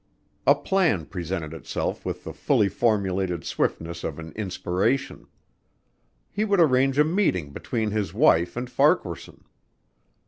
[0.47, 5.27] A plan presented itself with the fully formulated swiftness of an inspiration.
[6.31, 9.43] He would arrange a meeting between his wife and Farquaharson.